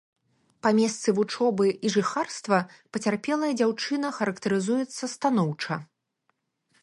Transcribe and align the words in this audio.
Па 0.65 0.69
месцы 0.77 1.09
вучобы 1.17 1.67
і 1.89 1.91
жыхарства 1.95 2.57
пацярпелая 2.97 3.51
дзяўчына 3.59 4.07
характарызуецца 4.17 5.03
станоўча. 5.15 5.73